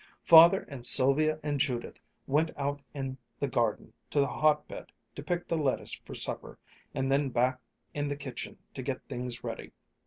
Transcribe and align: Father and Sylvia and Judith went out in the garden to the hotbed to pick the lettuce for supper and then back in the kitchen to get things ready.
Father 0.23 0.61
and 0.67 0.83
Sylvia 0.83 1.39
and 1.43 1.59
Judith 1.59 1.99
went 2.25 2.49
out 2.57 2.81
in 2.91 3.19
the 3.39 3.47
garden 3.47 3.93
to 4.09 4.19
the 4.19 4.25
hotbed 4.25 4.91
to 5.13 5.21
pick 5.21 5.47
the 5.47 5.59
lettuce 5.59 5.93
for 5.93 6.15
supper 6.15 6.57
and 6.95 7.11
then 7.11 7.29
back 7.29 7.59
in 7.93 8.07
the 8.07 8.17
kitchen 8.17 8.57
to 8.73 8.81
get 8.81 9.03
things 9.07 9.43
ready. 9.43 9.73